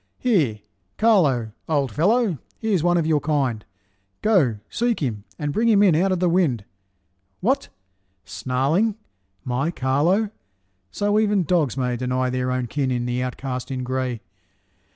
[0.17, 0.61] Here,
[0.97, 3.63] Carlo, old fellow, he's one of your kind,
[4.23, 6.65] Go, seek him, and bring him in out of the wind.
[7.39, 7.69] What!
[8.25, 8.95] snarling,
[9.43, 10.31] my Carlo!
[10.89, 14.21] So even dogs may Deny their own kin in the outcast in gray.